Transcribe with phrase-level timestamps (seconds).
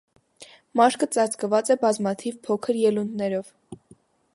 [0.79, 3.55] Մաշկը ծածկված է բազմաթիվ փոքր ելունդներով։